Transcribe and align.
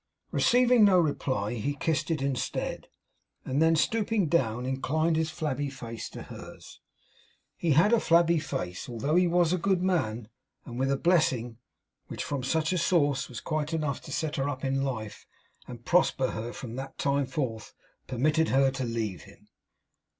Receiving 0.31 0.83
no 0.83 0.97
reply 0.97 1.53
he 1.53 1.75
kissed 1.75 2.09
it 2.09 2.23
instead; 2.23 2.87
and 3.45 3.61
then 3.61 3.75
stooping 3.75 4.29
down, 4.29 4.65
inclined 4.65 5.15
his 5.15 5.29
flabby 5.29 5.69
face 5.69 6.09
to 6.09 6.23
hers 6.23 6.81
he 7.55 7.73
had 7.73 7.93
a 7.93 7.99
flabby 7.99 8.39
face, 8.39 8.89
although 8.89 9.13
he 9.13 9.27
WAS 9.27 9.53
a 9.53 9.59
good 9.59 9.83
man 9.83 10.27
and 10.65 10.79
with 10.79 10.89
a 10.89 10.97
blessing, 10.97 11.59
which 12.07 12.23
from 12.23 12.41
such 12.41 12.73
a 12.73 12.79
source 12.79 13.29
was 13.29 13.41
quite 13.41 13.73
enough 13.75 14.01
to 14.01 14.11
set 14.11 14.37
her 14.37 14.49
up 14.49 14.65
in 14.65 14.81
life, 14.83 15.27
and 15.67 15.85
prosper 15.85 16.31
her 16.31 16.51
from 16.51 16.77
that 16.77 16.97
time 16.97 17.27
forth 17.27 17.75
permitted 18.07 18.49
her 18.49 18.71
to 18.71 18.83
leave 18.83 19.25
him. 19.25 19.49